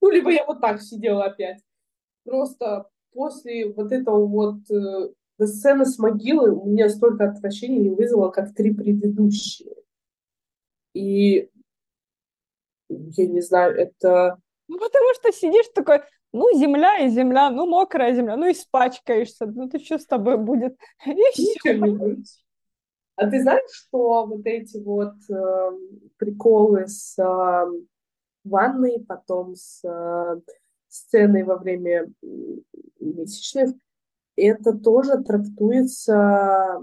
Ну, 0.00 0.10
либо 0.10 0.30
я 0.30 0.44
вот 0.44 0.60
так 0.60 0.82
сидела 0.82 1.24
опять. 1.24 1.60
Просто 2.24 2.88
после 3.12 3.72
вот 3.72 3.92
этого 3.92 4.26
вот 4.26 4.70
э, 4.70 5.12
сцены 5.46 5.84
с 5.84 5.98
могилой 5.98 6.50
у 6.50 6.64
меня 6.66 6.88
столько 6.88 7.30
отвращения 7.30 7.78
не 7.78 7.90
вызвало, 7.90 8.30
как 8.30 8.54
три 8.54 8.74
предыдущие. 8.74 9.74
И 10.94 11.48
я 13.16 13.26
не 13.26 13.40
знаю, 13.40 13.76
это... 13.76 14.38
Ну, 14.68 14.78
потому 14.78 15.14
что 15.14 15.32
сидишь 15.32 15.68
такой, 15.74 16.00
ну, 16.32 16.46
земля 16.58 16.98
и 16.98 17.08
земля, 17.08 17.50
ну, 17.50 17.66
мокрая 17.66 18.14
земля, 18.14 18.36
ну, 18.36 18.50
испачкаешься, 18.50 19.46
ну, 19.46 19.68
ты 19.68 19.78
что 19.78 19.98
с 19.98 20.06
тобой 20.06 20.38
будет? 20.38 20.76
И 21.06 21.22
все. 21.32 22.16
А 23.16 23.30
ты 23.30 23.42
знаешь, 23.42 23.70
что 23.70 24.26
вот 24.26 24.46
эти 24.46 24.78
вот 24.82 25.14
э, 25.30 25.70
приколы 26.16 26.88
с 26.88 27.18
э, 27.18 27.66
ванной, 28.44 29.04
потом 29.06 29.54
с 29.54 29.82
э, 29.84 30.40
сценой 30.88 31.42
во 31.42 31.58
время 31.58 32.10
месячных, 32.98 33.74
это 34.36 34.72
тоже 34.72 35.22
трактуется 35.22 36.80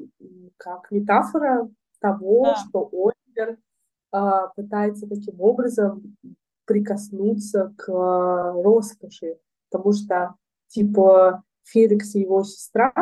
как 0.57 0.91
метафора 0.91 1.69
того, 1.99 2.45
да. 2.45 2.55
что 2.55 2.89
Оливер 2.93 3.57
пытается 4.11 5.07
таким 5.07 5.39
образом 5.41 6.17
прикоснуться 6.65 7.73
к 7.77 7.89
а, 7.89 8.53
роскоши, 8.53 9.39
потому 9.69 9.91
что, 9.91 10.35
типа, 10.67 11.43
Феликс 11.63 12.13
и 12.13 12.21
его 12.21 12.43
сестра, 12.43 12.93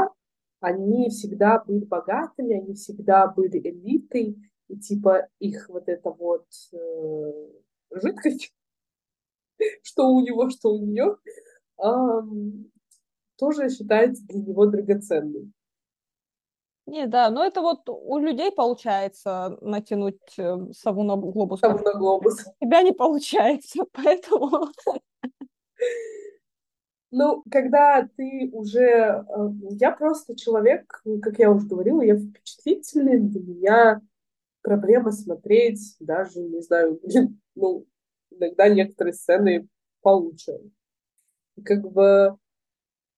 они 0.62 1.10
всегда 1.10 1.64
были 1.64 1.84
богатыми, 1.84 2.60
они 2.60 2.76
всегда 2.76 3.28
были 3.28 3.60
элитой, 3.60 4.38
и, 4.70 4.78
типа, 4.78 5.28
их 5.40 5.68
вот 5.70 5.88
эта 5.88 6.10
вот 6.12 6.46
э, 6.74 7.48
жидкость, 7.92 8.54
что 9.84 10.10
у 10.10 10.22
него, 10.22 10.50
что 10.50 10.74
у 10.74 10.86
нее, 10.86 11.18
э, 11.84 12.22
тоже 13.38 13.70
считается 13.70 14.26
для 14.28 14.42
него 14.42 14.66
драгоценной. 14.66 15.52
Не, 16.88 17.06
да, 17.06 17.30
но 17.30 17.44
это 17.44 17.60
вот 17.60 17.82
у 17.90 18.18
людей 18.18 18.50
получается 18.50 19.58
натянуть 19.60 20.22
э, 20.38 20.58
сову 20.72 21.04
на 21.04 21.18
глобус. 21.18 21.60
Сову 21.60 21.84
на 21.84 21.94
глобус. 21.94 22.46
У 22.62 22.66
тебя 22.66 22.82
не 22.82 22.94
получается, 22.94 23.84
поэтому... 23.92 24.70
Ну, 27.10 27.42
когда 27.50 28.06
ты 28.18 28.50
уже... 28.52 28.82
Э, 28.82 29.24
я 29.72 29.92
просто 29.92 30.36
человек, 30.36 31.02
как 31.22 31.40
я 31.40 31.52
уже 31.52 31.66
говорила, 31.66 32.02
я 32.02 32.16
впечатлительный, 32.18 33.20
для 33.20 33.42
меня 33.42 34.02
проблема 34.62 35.12
смотреть 35.12 35.96
даже, 36.00 36.42
не 36.42 36.62
знаю, 36.62 37.00
ну, 37.56 37.86
иногда 38.30 38.68
некоторые 38.68 39.14
сцены 39.14 39.68
получше. 40.02 40.60
Как 41.64 41.90
бы 41.90 42.38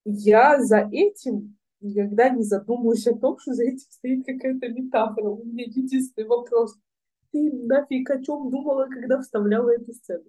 я 0.06 0.64
за 0.64 0.88
этим 0.92 1.59
никогда 1.82 2.30
не 2.30 2.44
задумываюсь 2.44 3.08
о 3.08 3.18
том, 3.18 3.38
что 3.40 3.54
за 3.54 3.64
этим 3.64 3.86
стоит 3.90 4.26
какая-то 4.26 4.70
метафора. 4.70 5.30
У 5.30 5.44
меня 5.44 5.64
единственный 5.66 6.28
вопрос. 6.28 6.76
Ты 7.32 7.52
нафиг 7.52 8.10
о 8.10 8.22
чем 8.24 8.50
думала, 8.50 8.88
когда 8.88 9.20
вставляла 9.22 9.70
эту 9.70 9.94
сцену? 9.94 10.26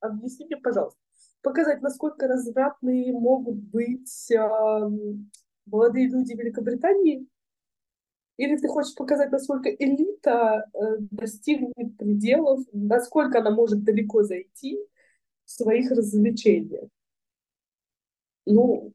Объясни 0.00 0.46
мне, 0.46 0.56
пожалуйста. 0.56 0.98
Показать, 1.42 1.82
насколько 1.82 2.26
развратные 2.26 3.12
могут 3.12 3.56
быть 3.56 4.30
э, 4.30 4.90
молодые 5.66 6.08
люди 6.08 6.32
Великобритании? 6.32 7.26
Или 8.36 8.56
ты 8.56 8.68
хочешь 8.68 8.94
показать, 8.94 9.32
насколько 9.32 9.68
элита 9.68 10.64
э, 10.72 10.78
достигнет 11.10 11.96
пределов, 11.96 12.60
насколько 12.72 13.40
она 13.40 13.50
может 13.50 13.84
далеко 13.84 14.22
зайти 14.22 14.78
в 15.44 15.50
своих 15.50 15.90
развлечениях? 15.90 16.88
Ну. 18.46 18.92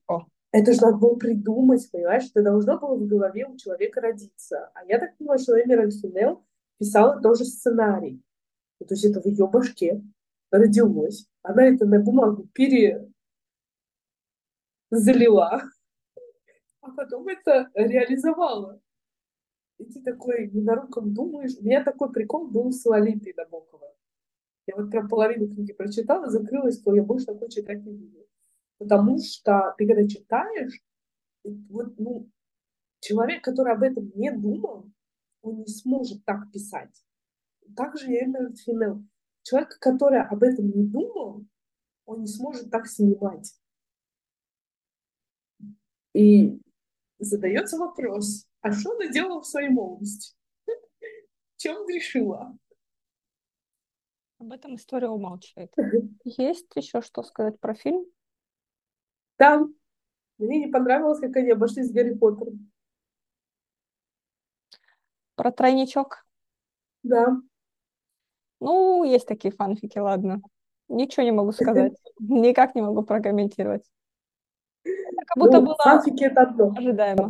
Это 0.53 0.71
же 0.71 0.81
надо 0.81 0.97
было 0.97 1.15
придумать, 1.15 1.89
понимаешь? 1.91 2.29
Это 2.29 2.43
должно 2.43 2.77
было 2.77 2.95
в 2.95 3.07
голове 3.07 3.47
у 3.47 3.57
человека 3.57 4.01
родиться. 4.01 4.69
А 4.75 4.85
я 4.85 4.99
так 4.99 5.17
понимаю, 5.17 5.39
что 5.39 5.59
Эмираль 5.59 5.91
Финел 5.91 6.45
писала 6.77 7.19
тоже 7.19 7.43
сценарий. 7.43 8.21
То 8.77 8.93
есть 8.93 9.03
это 9.03 9.19
в 9.19 9.25
ее 9.25 9.47
башке 9.47 10.03
родилось. 10.51 11.27
Она 11.41 11.63
это 11.63 11.85
на 11.87 11.99
бумагу 11.99 12.47
пере 12.53 13.09
залила, 14.91 15.63
а 16.81 16.91
потом 16.91 17.27
это 17.29 17.71
реализовала. 17.73 18.79
И 19.79 19.85
ты 19.85 20.03
такой 20.03 20.51
ненароком 20.51 21.15
думаешь. 21.15 21.57
У 21.59 21.65
меня 21.65 21.83
такой 21.83 22.11
прикол 22.11 22.47
был 22.47 22.71
с 22.71 22.85
Лолитой 22.85 23.33
Набоковой. 23.35 23.89
Я 24.67 24.75
вот 24.75 24.91
прям 24.91 25.09
половину 25.09 25.47
книги 25.47 25.73
прочитала, 25.73 26.29
закрылась, 26.29 26.79
то 26.79 26.93
я 26.93 27.01
больше 27.01 27.25
такой 27.25 27.49
читать 27.49 27.83
не 27.83 27.91
буду. 27.91 28.22
Потому 28.83 29.17
что 29.17 29.73
ты 29.77 29.87
когда 29.87 30.05
читаешь, 30.05 30.81
вот, 31.45 31.97
ну, 31.97 32.29
человек, 32.99 33.41
который 33.41 33.71
об 33.71 33.81
этом 33.81 34.11
не 34.15 34.29
думал, 34.29 34.91
он 35.41 35.59
не 35.59 35.67
сможет 35.67 36.25
так 36.25 36.51
писать. 36.51 36.93
Так 37.77 37.97
же 37.97 38.11
и 38.11 38.25
Эмеральд 38.25 38.59
Финел. 38.59 39.05
Человек, 39.43 39.79
который 39.79 40.21
об 40.21 40.43
этом 40.43 40.69
не 40.69 40.83
думал, 40.83 41.45
он 42.05 42.21
не 42.21 42.27
сможет 42.27 42.69
так 42.69 42.87
снимать. 42.87 43.53
И 46.13 46.59
задается 47.19 47.77
вопрос, 47.77 48.45
а 48.59 48.73
что 48.73 48.91
она 48.91 49.07
делала 49.07 49.41
в 49.41 49.47
своей 49.47 49.69
молодости? 49.69 50.35
Чем 51.55 51.85
грешила? 51.87 52.57
Об 54.39 54.51
этом 54.51 54.75
история 54.75 55.07
умалчивает. 55.07 55.73
Есть 56.25 56.67
еще 56.75 57.01
что 57.01 57.23
сказать 57.23 57.57
про 57.61 57.75
фильм? 57.75 58.05
Да, 59.43 59.61
мне 60.37 60.59
не 60.59 60.71
понравилось, 60.71 61.19
как 61.19 61.35
они 61.35 61.51
обошлись 61.51 61.89
с 61.89 61.91
Гарри 61.91 62.13
Поттером. 62.13 62.71
Про 65.35 65.51
тройничок? 65.51 66.25
Да. 67.03 67.41
Ну, 68.61 69.03
есть 69.03 69.27
такие 69.27 69.53
фанфики, 69.53 69.97
ладно. 69.99 70.41
Ничего 70.87 71.23
не 71.23 71.33
могу 71.33 71.51
сказать. 71.51 71.91
Никак 72.19 72.73
не 72.73 72.81
могу 72.81 73.03
прокомментировать. 73.03 73.83
Это 74.85 75.25
как 75.25 75.43
будто 75.43 75.59
ну, 75.59 75.65
было 75.65 75.75
фанфики 75.83 76.23
это 76.23 76.43
одно. 76.43 76.73
ожидаемо. 76.77 77.29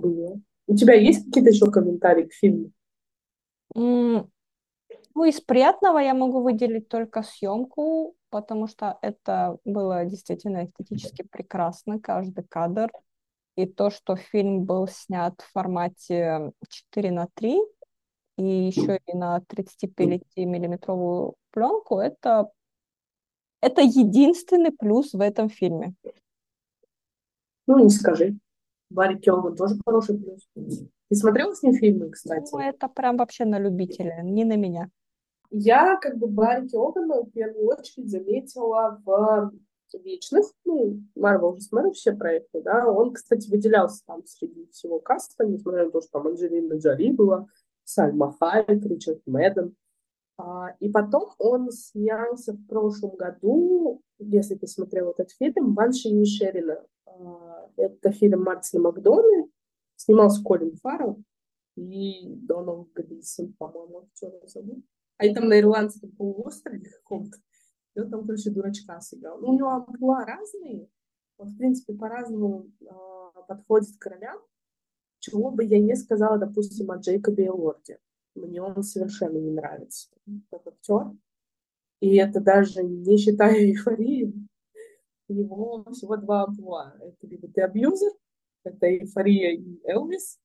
У 0.68 0.76
тебя 0.76 0.94
есть 0.94 1.26
какие-то 1.26 1.50
еще 1.50 1.72
комментарии 1.72 2.26
к 2.26 2.34
фильму? 2.34 2.72
Ну, 5.16 5.26
из 5.26 5.40
приятного 5.42 6.00
я 6.00 6.14
могу 6.14 6.42
выделить 6.42 6.88
только 6.88 7.24
съемку 7.24 8.16
потому 8.34 8.66
что 8.68 8.98
это 9.04 9.60
было 9.64 10.06
действительно 10.06 10.66
эстетически 10.66 11.22
прекрасно, 11.22 12.00
каждый 12.00 12.44
кадр. 12.44 12.90
И 13.56 13.68
то, 13.68 13.92
что 13.92 14.16
фильм 14.16 14.64
был 14.64 14.88
снят 14.88 15.40
в 15.40 15.52
формате 15.52 16.52
4 16.68 17.12
на 17.12 17.28
3 17.36 17.62
и 18.40 18.44
еще 18.44 19.00
и 19.06 19.16
на 19.16 19.40
35-миллиметровую 19.48 21.36
пленку, 21.52 22.00
это, 22.00 22.50
это 23.62 23.82
единственный 23.82 24.72
плюс 24.72 25.14
в 25.14 25.22
этом 25.22 25.48
фильме. 25.48 25.94
Ну, 27.68 27.78
не 27.78 27.92
скажи. 27.92 28.36
Барри 28.90 29.20
Келвин 29.20 29.56
тоже 29.56 29.76
хороший 29.86 30.18
плюс. 30.18 30.48
Ты 30.56 31.16
смотрела 31.16 31.54
с 31.54 31.62
ним 31.62 31.76
фильмы, 31.76 32.10
кстати? 32.10 32.50
Ну, 32.52 32.58
это 32.58 32.88
прям 32.88 33.18
вообще 33.18 33.46
на 33.46 33.60
любителя, 33.60 34.24
не 34.24 34.44
на 34.44 34.58
меня. 34.58 34.90
Я 35.56 35.98
как 35.98 36.18
бы 36.18 36.26
Барри 36.26 36.68
Кёгана 36.68 37.22
в 37.22 37.30
первую 37.30 37.68
очередь 37.68 38.10
заметила 38.10 39.00
в 39.06 39.52
вечных, 40.00 40.48
ну, 40.66 41.04
Марвел 41.16 41.50
уже 41.50 41.62
смотрю 41.62 41.92
все 41.92 42.14
проекты, 42.14 42.64
да, 42.64 42.90
он, 42.90 43.14
кстати, 43.14 43.48
выделялся 43.52 44.04
там 44.08 44.26
среди 44.26 44.66
всего 44.72 45.00
каста, 45.00 45.46
несмотря 45.46 45.86
на 45.86 45.92
то, 45.92 46.02
что 46.02 46.14
там 46.14 46.28
Анджелина 46.28 46.74
Джоли 46.80 47.12
была, 47.12 47.46
Сальма 47.84 48.36
Хайек, 48.40 48.84
Ричард 48.84 49.22
Мэдден. 49.28 49.76
А, 50.40 50.76
и 50.80 50.90
потом 50.90 51.30
он 51.38 51.70
снялся 51.70 52.54
в 52.54 52.66
прошлом 52.66 53.16
году, 53.16 54.02
если 54.18 54.56
ты 54.56 54.66
смотрел 54.66 55.12
этот 55.12 55.30
фильм, 55.34 55.76
«Банши 55.76 56.12
Мишерина». 56.12 56.84
А, 57.06 57.70
это 57.78 58.12
фильм 58.12 58.42
Мартина 58.42 58.82
Макдона, 58.82 59.48
снимался 59.98 60.44
Колин 60.44 60.76
Фаррелл 60.78 61.22
и 61.76 62.26
Дональд 62.28 62.92
Глисон, 62.96 63.54
по-моему, 63.54 64.00
актера 64.00 64.48
зовут. 64.48 64.84
Они 65.24 65.34
там 65.34 65.48
на 65.48 65.58
ирландском 65.58 66.12
полуострове 66.12 66.82
каком-то. 66.82 67.38
И 67.96 68.00
он 68.02 68.10
там, 68.10 68.26
короче, 68.26 68.50
дурачка 68.50 69.00
сыграл. 69.00 69.40
Ну, 69.40 69.52
у 69.52 69.58
него 69.58 69.70
амплуа 69.70 70.26
разные. 70.26 70.90
Он, 71.38 71.48
в 71.48 71.58
принципе, 71.58 71.94
по-разному 71.94 72.70
э, 72.82 72.86
подходит 73.48 73.98
к 73.98 74.06
ролям. 74.06 74.42
Чего 75.20 75.52
бы 75.52 75.64
я 75.64 75.80
не 75.80 75.96
сказала, 75.96 76.38
допустим, 76.38 76.92
о 76.92 76.98
Джейкобе 76.98 77.48
Элорде. 77.48 78.00
Мне 78.36 78.62
он 78.62 78.84
совершенно 78.84 79.38
не 79.38 79.52
нравится 79.52 80.10
как 80.52 80.68
актер. 80.68 81.14
И 82.02 82.18
это 82.18 82.42
даже 82.42 82.84
не 82.84 83.18
считая 83.18 83.56
эйфории. 83.64 84.34
У 85.30 85.34
него 85.34 85.86
всего 85.94 86.18
два 86.18 86.44
амплуа. 86.44 86.98
Это 87.00 87.28
либо 87.28 87.48
ты 87.48 87.62
абьюзер, 87.62 88.12
это 88.66 88.88
эйфория 88.88 89.56
и 89.56 89.80
Элвис, 89.86 90.38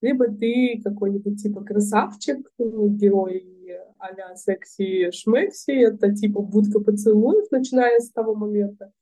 либо 0.00 0.28
ты 0.28 0.80
какой-нибудь 0.82 1.42
типа 1.42 1.64
красавчик, 1.64 2.50
герой 2.58 3.56
а-ля 3.98 4.34
секси-шмекси, 4.36 5.72
это 5.72 6.14
типа 6.14 6.40
будка 6.42 6.80
поцелуев, 6.80 7.50
начиная 7.50 7.98
с 7.98 8.10
того 8.10 8.34
момента. 8.34 8.92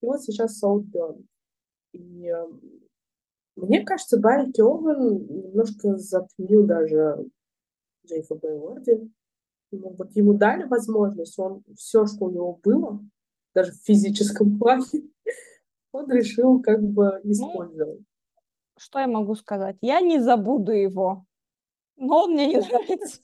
И 0.00 0.06
вот 0.06 0.22
сейчас 0.22 0.62
Soulburn. 0.62 1.24
И 1.92 2.26
э, 2.26 2.46
мне 3.56 3.84
кажется, 3.84 4.18
Барри 4.18 4.52
Кёвен 4.52 5.26
немножко 5.26 5.96
затмил 5.96 6.64
даже 6.66 7.26
Джейфа 8.06 8.34
Бэйворди. 8.34 9.10
Ну, 9.70 9.94
вот 9.98 10.16
ему 10.16 10.32
дали 10.34 10.64
возможность, 10.64 11.38
он 11.38 11.62
все, 11.76 12.06
что 12.06 12.26
у 12.26 12.30
него 12.30 12.58
было, 12.62 13.00
даже 13.54 13.72
в 13.72 13.84
физическом 13.84 14.58
плане, 14.58 14.84
он 15.92 16.10
решил 16.10 16.62
как 16.62 16.82
бы 16.82 17.20
ну, 17.22 17.32
использовать. 17.32 18.00
Что 18.78 19.00
я 19.00 19.06
могу 19.06 19.34
сказать? 19.34 19.76
Я 19.80 20.00
не 20.00 20.20
забуду 20.20 20.72
его, 20.72 21.24
но 21.96 22.24
он 22.24 22.32
мне 22.32 22.46
не 22.46 22.56
нравится. 22.56 23.20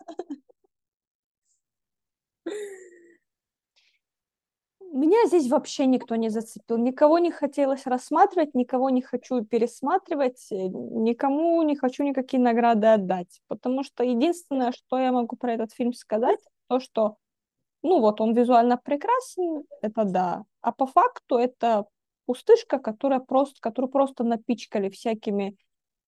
Меня 4.94 5.14
меня 5.24 5.26
здесь 5.26 5.50
вообще 5.50 5.86
никто 5.86 6.16
не 6.16 6.28
зацепил. 6.28 6.78
Никого 6.78 7.18
не 7.18 7.30
хотелось 7.30 7.86
рассматривать, 7.86 8.54
никого 8.54 8.90
не 8.90 9.02
хочу 9.02 9.44
пересматривать, 9.44 10.46
э, 10.52 10.68
никому 10.68 11.62
не 11.62 11.76
хочу 11.76 12.04
никакие 12.04 12.42
награды 12.42 12.86
отдать. 12.88 13.40
Потому 13.48 13.82
что 13.82 14.04
единственное, 14.04 14.72
что 14.72 14.98
я 14.98 15.12
могу 15.12 15.36
про 15.36 15.52
этот 15.54 15.72
фильм 15.72 15.92
сказать, 15.92 16.38
то, 16.68 16.78
что, 16.80 17.16
ну 17.82 18.00
вот, 18.00 18.20
он 18.20 18.34
визуально 18.34 18.76
прекрасен, 18.76 19.64
это 19.82 20.04
да. 20.04 20.44
А 20.60 20.72
по 20.72 20.86
факту 20.86 21.36
это 21.36 21.86
пустышка, 22.26 22.78
которая 22.78 23.20
просто, 23.20 23.60
которую 23.60 23.90
просто 23.90 24.24
напичкали 24.24 24.88
всякими 24.88 25.56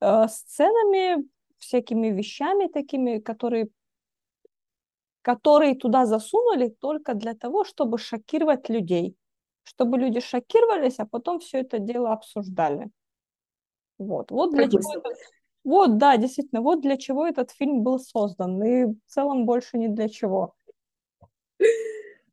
э, 0.01 0.29
сценами, 0.29 1.29
всякими 1.59 2.09
вещами 2.09 2.69
такими, 2.69 3.19
которые 3.19 3.69
которые 5.27 5.75
туда 5.75 6.07
засунули 6.07 6.69
только 6.69 7.15
для 7.15 7.35
того, 7.35 7.65
чтобы 7.65 7.99
шокировать 7.99 8.69
людей, 8.69 9.17
чтобы 9.65 9.99
люди 9.99 10.21
шокировались, 10.21 11.01
а 11.01 11.05
потом 11.05 11.41
все 11.41 11.59
это 11.59 11.81
дело 11.81 12.13
обсуждали. 12.13 12.91
Вот, 13.99 14.31
вот 14.31 14.55
для 14.55 14.69
чего 14.69 14.95
это... 14.95 15.11
Вот, 15.65 15.99
да, 15.99 16.17
действительно, 16.17 16.61
вот 16.61 16.81
для 16.81 16.97
чего 16.97 17.27
этот 17.27 17.51
фильм 17.51 17.83
был 17.83 17.99
создан, 17.99 18.63
и 18.63 18.85
в 18.85 18.97
целом 19.07 19.47
больше 19.47 19.79
ни 19.79 19.89
для 19.89 20.09
чего. 20.09 20.55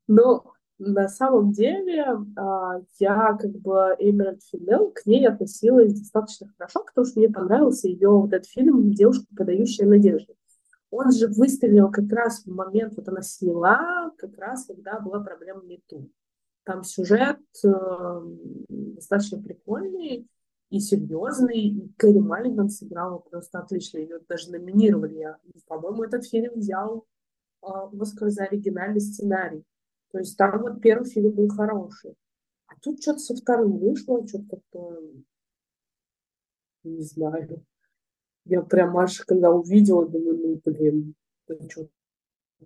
Ну, 0.08 0.44
на 0.86 1.08
самом 1.08 1.52
деле, 1.52 2.06
а, 2.36 2.82
я 3.00 3.38
как 3.40 3.52
бы 3.52 3.96
Эмеральд 4.00 4.44
Финел 4.44 4.92
к 4.92 5.06
ней 5.06 5.28
относилась 5.28 5.98
достаточно 5.98 6.48
хорошо, 6.58 6.84
потому 6.84 7.06
что 7.06 7.20
мне 7.20 7.30
понравился 7.30 7.88
ее 7.88 8.10
вот 8.10 8.34
этот 8.34 8.48
фильм 8.48 8.94
«Девушка, 8.94 9.26
подающая 9.36 9.86
надежду». 9.86 10.36
Он 10.92 11.12
же 11.12 11.28
выстрелил 11.28 11.90
как 11.90 12.12
раз 12.12 12.44
в 12.44 12.54
момент, 12.54 12.96
вот 12.96 13.08
она 13.08 13.22
сняла, 13.22 14.12
как 14.18 14.38
раз 14.38 14.66
когда 14.66 15.00
была 15.00 15.22
проблема 15.22 15.64
Мету. 15.64 16.10
Там 16.66 16.84
сюжет 16.84 17.40
э, 17.66 18.22
достаточно 18.70 19.42
прикольный 19.42 20.28
и 20.70 20.80
серьезный. 20.80 21.60
И 21.60 21.94
Кэрри 21.98 22.20
Маллиган 22.20 22.70
сыграла 22.70 23.18
просто 23.18 23.60
отлично. 23.60 23.98
Ее 23.98 24.20
даже 24.30 24.52
номинировали. 24.52 25.36
По-моему, 25.68 26.04
этот 26.04 26.26
фильм 26.26 26.54
взял 26.56 27.06
э, 27.64 27.68
Оскар 28.00 28.30
за 28.30 28.44
оригинальный 28.44 29.02
сценарий. 29.02 29.64
То 30.14 30.20
есть 30.20 30.38
там 30.38 30.62
вот 30.62 30.80
первый 30.80 31.10
фильм 31.10 31.32
был 31.32 31.50
хороший. 31.50 32.16
А 32.68 32.76
тут 32.82 33.02
что-то 33.02 33.18
со 33.18 33.36
вторым 33.36 33.80
вышло, 33.80 34.26
что-то 34.28 34.58
как-то 34.58 35.02
не 36.84 37.02
знаю. 37.02 37.66
Я 38.46 38.62
прям 38.62 38.96
аж, 38.98 39.22
когда 39.22 39.50
увидела, 39.50 40.08
думаю, 40.08 40.38
ну, 40.38 40.62
блин, 40.64 41.16
это 41.48 41.68
что 41.70 41.90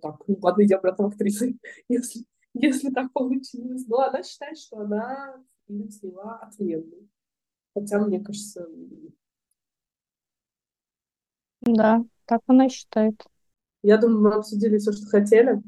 так, 0.02 0.20
ну, 0.26 0.36
ладно, 0.42 0.62
я 0.62 0.76
обратно 0.76 1.06
актрисы, 1.06 1.58
если, 1.88 2.26
если 2.52 2.90
так 2.90 3.12
получилось. 3.14 3.86
Но 3.86 4.00
она 4.00 4.22
считает, 4.22 4.58
что 4.58 4.80
она 4.80 5.42
фильм 5.66 5.90
сняла 5.90 6.36
отменный. 6.40 7.08
Хотя, 7.74 7.98
мне 8.04 8.20
кажется... 8.20 8.68
Да, 11.62 12.04
так 12.26 12.42
она 12.46 12.68
считает. 12.68 13.24
Я 13.82 13.96
думаю, 13.96 14.20
мы 14.20 14.34
обсудили 14.34 14.76
все, 14.76 14.92
что 14.92 15.06
хотели. 15.06 15.62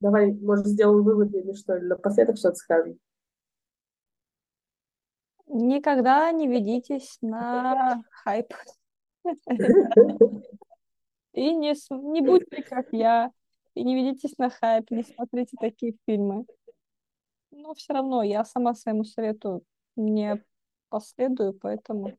Давай, 0.00 0.32
может, 0.32 0.66
сделаем 0.66 1.02
выводы 1.02 1.40
или 1.40 1.52
что, 1.52 1.76
или 1.76 1.86
напоследок 1.86 2.36
что-то 2.36 2.54
скажем. 2.54 2.98
Никогда 5.46 6.30
не 6.30 6.46
ведитесь 6.46 7.18
на 7.20 8.02
хайп. 8.10 8.52
И 11.32 11.54
не, 11.54 11.74
не 12.12 12.20
будьте 12.20 12.62
как 12.62 12.92
я, 12.92 13.30
и 13.74 13.84
не 13.84 13.94
ведитесь 13.94 14.36
на 14.38 14.50
хайп, 14.50 14.90
не 14.90 15.04
смотрите 15.04 15.56
такие 15.58 15.96
фильмы. 16.06 16.46
Но 17.50 17.74
все 17.74 17.92
равно 17.92 18.22
я 18.22 18.44
сама 18.44 18.74
своему 18.74 19.04
совету 19.04 19.62
не 19.96 20.44
последую, 20.88 21.54
поэтому... 21.54 22.16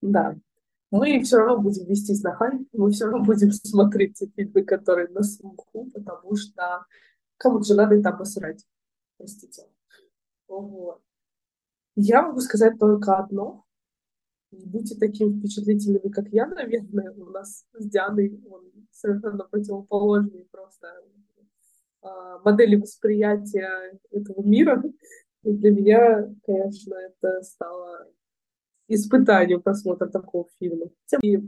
Да. 0.00 0.36
Мы 0.90 1.22
все 1.22 1.38
равно 1.38 1.58
будем 1.58 1.86
вестись 1.86 2.22
на 2.22 2.34
хайп, 2.34 2.66
мы 2.72 2.90
все 2.90 3.06
равно 3.06 3.24
будем 3.24 3.52
смотреть 3.52 4.14
те 4.14 4.26
фильмы, 4.26 4.62
которые 4.64 5.08
на 5.08 5.22
слуху, 5.22 5.88
потому 5.92 6.36
что 6.36 6.86
кому-то 7.36 7.64
же 7.64 7.74
надо 7.74 7.94
это 7.96 8.10
обосрать. 8.10 8.64
Простите. 9.16 9.64
Вот. 10.46 11.02
Я 11.96 12.22
могу 12.22 12.40
сказать 12.40 12.78
только 12.78 13.16
одно 13.16 13.66
не 14.50 14.64
будьте 14.64 14.96
такими 14.96 15.38
впечатлительными, 15.38 16.08
как 16.08 16.28
я, 16.28 16.46
наверное. 16.46 17.12
У 17.12 17.30
нас 17.30 17.66
с 17.74 17.84
Дианой 17.86 18.40
он 18.48 18.64
совершенно 18.90 19.44
противоположный 19.44 20.46
просто 20.50 20.88
а, 22.02 22.38
модели 22.38 22.76
восприятия 22.76 23.98
этого 24.10 24.42
мира. 24.42 24.82
И 25.42 25.52
для 25.52 25.70
меня, 25.70 26.34
конечно, 26.44 26.94
это 26.94 27.42
стало 27.42 28.08
испытанием 28.88 29.62
просмотра 29.62 30.06
такого 30.06 30.48
фильма. 30.58 30.86
И 31.22 31.38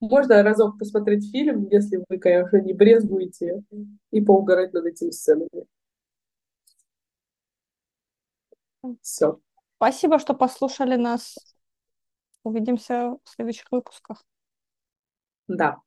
можно 0.00 0.42
разок 0.42 0.78
посмотреть 0.78 1.30
фильм, 1.30 1.68
если 1.70 2.04
вы, 2.08 2.18
конечно, 2.18 2.60
не 2.60 2.72
брезгуете, 2.72 3.62
и 4.10 4.20
поугарать 4.20 4.72
над 4.72 4.86
этими 4.86 5.10
сценами. 5.10 5.66
Все. 9.00 9.40
Спасибо, 9.76 10.18
что 10.18 10.34
послушали 10.34 10.96
нас. 10.96 11.36
Увидимся 12.42 13.16
в 13.24 13.30
следующих 13.30 13.70
выпусках. 13.70 14.24
Да. 15.48 15.78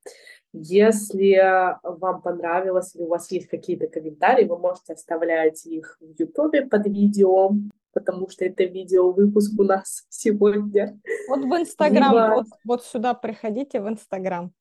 Если 0.52 1.36
вам 1.82 2.22
понравилось 2.22 2.94
или 2.96 3.02
у 3.02 3.08
вас 3.08 3.30
есть 3.30 3.48
какие-то 3.48 3.86
комментарии, 3.86 4.46
вы 4.46 4.58
можете 4.58 4.94
оставлять 4.94 5.64
их 5.66 5.96
в 6.00 6.18
Ютубе 6.18 6.66
под 6.66 6.86
видео, 6.86 7.52
потому 7.98 8.28
что 8.28 8.44
это 8.44 8.64
видео 8.64 9.10
выпуск 9.12 9.58
у 9.58 9.64
нас 9.64 10.04
сегодня. 10.08 11.00
Вот 11.28 11.40
в 11.40 11.60
Инстаграм, 11.60 12.12
Либо... 12.12 12.34
вот, 12.36 12.46
вот 12.64 12.84
сюда 12.84 13.14
приходите 13.14 13.80
в 13.80 13.88
Инстаграм. 13.88 14.52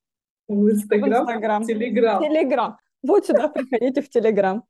В 0.47 0.69
Инстаграм? 0.69 1.63
В 1.63 1.67
Телеграм. 1.67 2.21
Телеграм. 2.21 2.78
Вот 3.04 3.26
сюда 3.26 3.47
приходите 3.54 4.02
в 4.02 4.10
Телеграм. 4.10 4.63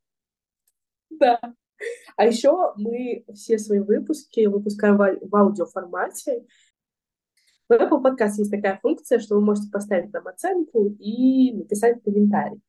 Да. 1.10 1.40
А 2.16 2.26
еще 2.26 2.74
мы 2.76 3.24
все 3.34 3.58
свои 3.58 3.78
выпуски 3.78 4.46
выпускаем 4.46 4.96
в 4.96 5.36
аудиоформате. 5.36 6.44
В 7.68 7.72
Apple 7.72 8.02
Podcast 8.02 8.32
есть 8.38 8.50
такая 8.50 8.78
функция, 8.82 9.20
что 9.20 9.36
вы 9.36 9.42
можете 9.42 9.70
поставить 9.70 10.12
нам 10.12 10.26
оценку 10.26 10.96
и 10.98 11.52
написать 11.52 12.02
комментарий. 12.02 12.60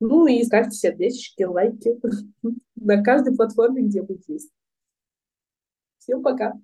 Ну 0.00 0.26
и 0.26 0.42
ставьте 0.44 0.70
сердечки, 0.70 1.42
лайки 1.42 2.00
на 2.76 3.02
каждой 3.02 3.36
платформе, 3.36 3.82
где 3.82 4.00
мы 4.00 4.18
есть. 4.26 4.50
Всем 6.00 6.22
пока! 6.22 6.54